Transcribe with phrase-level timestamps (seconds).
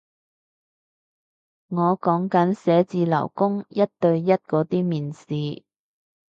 [1.69, 5.61] 我講緊寫字樓工一對一嗰啲面試